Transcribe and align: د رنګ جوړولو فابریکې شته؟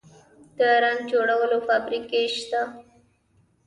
د 0.57 0.59
رنګ 0.83 0.99
جوړولو 1.11 1.57
فابریکې 1.67 2.21
شته؟ 2.35 2.61